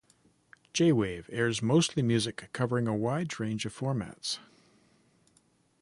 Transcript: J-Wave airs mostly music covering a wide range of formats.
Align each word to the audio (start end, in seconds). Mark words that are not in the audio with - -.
J-Wave 0.73 1.29
airs 1.31 1.61
mostly 1.61 2.01
music 2.01 2.49
covering 2.53 2.87
a 2.87 2.95
wide 2.97 3.39
range 3.39 3.67
of 3.67 3.77
formats. 3.77 4.39